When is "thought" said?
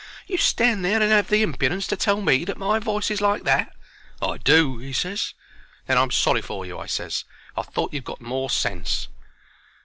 7.61-7.93